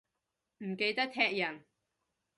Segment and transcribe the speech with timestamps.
[0.63, 1.63] 唔記得踢人